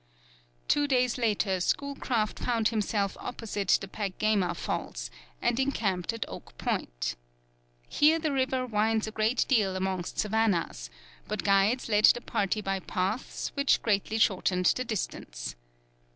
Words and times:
Two 0.67 0.87
days 0.87 1.19
later 1.19 1.59
Schoolcraft 1.61 2.39
found 2.39 2.69
himself 2.69 3.15
opposite 3.19 3.77
the 3.79 3.87
Peckgama 3.87 4.55
Falls, 4.57 5.11
and 5.43 5.59
encamped 5.59 6.11
at 6.11 6.25
Oak 6.27 6.57
Point. 6.57 7.15
Here 7.87 8.17
the 8.17 8.31
river 8.31 8.65
winds 8.65 9.05
a 9.05 9.11
great 9.11 9.45
deal 9.47 9.75
amongst 9.75 10.17
savannahs, 10.17 10.89
but 11.27 11.43
guides 11.43 11.87
led 11.87 12.05
the 12.05 12.21
party 12.21 12.61
by 12.61 12.79
paths 12.79 13.51
which 13.53 13.83
greatly 13.83 14.17
shortened 14.17 14.65
the 14.75 14.83
distance. 14.83 15.55